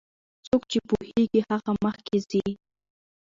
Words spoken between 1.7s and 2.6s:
مخکې ځي.